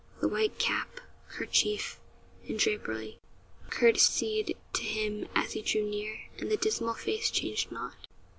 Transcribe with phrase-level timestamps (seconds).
[0.19, 0.99] The white cap,
[1.29, 1.99] kerchief,
[2.47, 3.19] and drapery,
[3.69, 8.07] courtesied to him as he drew near, and the dismal face changed not.